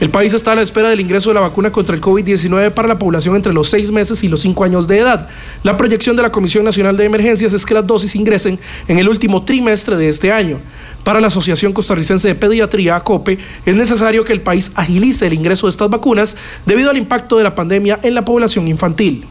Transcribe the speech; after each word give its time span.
El 0.00 0.08
país 0.10 0.32
está 0.32 0.52
a 0.52 0.56
la 0.56 0.62
espera 0.62 0.88
del 0.88 1.00
ingreso 1.00 1.28
de 1.28 1.34
la 1.34 1.42
vacuna 1.42 1.70
contra 1.70 1.94
el 1.94 2.00
COVID-19 2.00 2.70
para 2.70 2.88
la 2.88 2.98
población 2.98 3.36
entre 3.36 3.52
los 3.52 3.68
6 3.68 3.92
meses 3.92 4.24
y 4.24 4.28
los 4.28 4.40
5 4.40 4.64
años 4.64 4.88
de 4.88 4.98
edad. 4.98 5.28
La 5.62 5.76
proyección 5.76 6.16
de 6.16 6.22
la 6.22 6.32
Comisión 6.32 6.64
Nacional 6.64 6.96
de 6.96 7.04
Emergencias 7.04 7.52
es 7.52 7.66
que 7.66 7.74
las 7.74 7.86
dosis 7.86 8.16
ingresen 8.16 8.58
en 8.88 8.98
el 8.98 9.10
último 9.10 9.44
trimestre 9.44 9.96
de 9.96 10.08
este 10.08 10.32
año. 10.32 10.58
Para 11.04 11.20
la 11.20 11.26
Asociación 11.26 11.74
Costarricense 11.74 12.28
de 12.28 12.34
Pediatría, 12.34 12.96
ACOPE, 12.96 13.38
es 13.66 13.74
necesario 13.74 14.24
que 14.24 14.32
el 14.32 14.40
país 14.40 14.72
agilice 14.74 15.26
el 15.26 15.34
ingreso 15.34 15.66
de 15.66 15.72
estas 15.72 15.90
vacunas 15.90 16.34
debido 16.64 16.88
al 16.88 16.96
impacto 16.96 17.36
de 17.36 17.44
la 17.44 17.54
pandemia 17.54 18.00
en 18.02 18.14
la 18.14 18.24
población 18.24 18.68
infantil. 18.68 19.26